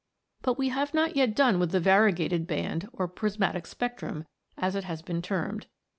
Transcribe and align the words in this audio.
But 0.41 0.57
we 0.57 0.69
have 0.69 0.95
not 0.95 1.15
yet 1.15 1.35
done 1.35 1.59
with 1.59 1.69
the 1.69 1.79
variegated 1.79 2.47
band, 2.47 2.89
or 2.91 3.07
prismatic 3.07 3.67
spectrum, 3.67 4.25
as 4.57 4.73
it 4.75 4.85
has 4.85 5.03
been 5.03 5.21
termed. 5.21 5.67